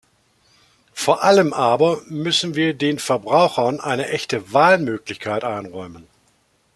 Vor 0.93 1.21
allem 1.23 1.53
aber 1.53 2.01
müssen 2.07 2.55
wir 2.55 2.73
den 2.73 2.97
Verbrauchern 2.97 3.79
eine 3.79 4.07
echte 4.07 4.51
Wahlmöglichkeit 4.51 5.43
einräumen. 5.43 6.07